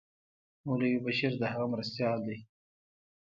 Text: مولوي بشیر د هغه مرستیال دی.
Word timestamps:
مولوي 0.65 0.99
بشیر 1.05 1.31
د 1.37 1.43
هغه 1.51 1.65
مرستیال 1.73 2.19
دی. 2.27 2.37